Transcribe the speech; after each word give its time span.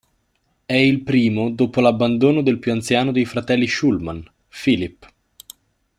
È 0.65 0.73
il 0.73 1.03
primo 1.03 1.51
dopo 1.51 1.79
l'abbandono 1.79 2.41
del 2.41 2.57
più 2.57 2.71
anziano 2.71 3.11
dei 3.11 3.25
fratelli 3.25 3.67
Shulman, 3.67 4.25
Philip. 4.49 5.07